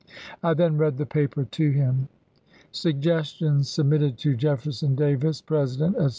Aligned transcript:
I 0.41 0.55
then 0.55 0.77
read 0.79 0.97
the 0.97 1.05
paper 1.05 1.43
to 1.45 1.69
him. 1.69 1.73
Jan., 1.73 1.99
m& 1.99 2.09
"'Suggestions 2.71 3.69
submitted 3.69 4.17
to 4.17 4.35
Jefferson 4.35 4.95
Davis, 4.95 5.41
President, 5.41 5.95
etc. 5.97 6.09